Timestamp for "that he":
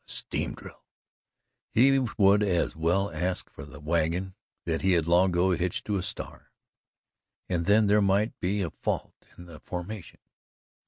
4.65-4.93